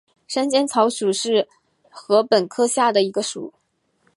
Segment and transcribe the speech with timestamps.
[0.27, 1.47] 山涧草属是
[1.91, 3.53] 禾本科下的一个属。